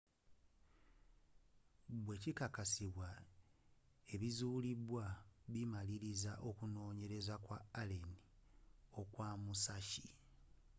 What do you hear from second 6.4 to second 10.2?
okunoonyereza kwa allen okwa musashi